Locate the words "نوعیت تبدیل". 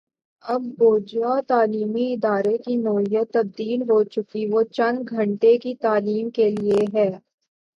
2.77-3.81